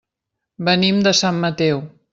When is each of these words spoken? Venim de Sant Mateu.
Venim 0.69 1.05
de 1.09 1.15
Sant 1.21 1.39
Mateu. 1.47 1.89